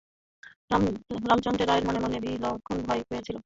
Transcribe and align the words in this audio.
রামচন্দ্র 1.23 1.63
রায়ের 1.67 1.85
মনে 1.87 1.99
মনে 1.99 2.17
বিলক্ষণ 2.19 2.77
ভয় 2.87 3.01
হইতেছিল। 3.01 3.37